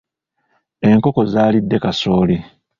Enkoko 0.89 1.27
zaalidde 1.33 1.77
kasooli. 1.87 2.37